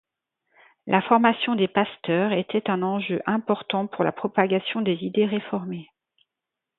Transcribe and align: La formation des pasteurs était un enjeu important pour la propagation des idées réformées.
La 0.87 1.03
formation 1.03 1.53
des 1.53 1.67
pasteurs 1.67 2.31
était 2.31 2.71
un 2.71 2.81
enjeu 2.81 3.21
important 3.27 3.85
pour 3.85 4.03
la 4.03 4.11
propagation 4.11 4.81
des 4.81 4.95
idées 5.03 5.27
réformées. 5.27 5.91